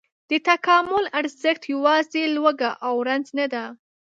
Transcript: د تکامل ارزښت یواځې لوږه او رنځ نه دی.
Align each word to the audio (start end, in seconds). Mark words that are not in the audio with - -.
د 0.29 0.31
تکامل 0.49 1.03
ارزښت 1.19 1.63
یواځې 1.73 2.21
لوږه 2.35 2.71
او 2.87 2.95
رنځ 3.07 3.25
نه 3.39 3.45
دی. 3.53 3.65